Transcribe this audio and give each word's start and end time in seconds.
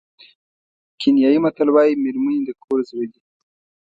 کینیايي 0.99 1.39
متل 1.43 1.67
وایي 1.71 1.93
مېرمنې 2.03 2.39
د 2.45 2.49
کور 2.63 2.79
زړه 2.89 3.05
دي. 3.11 3.21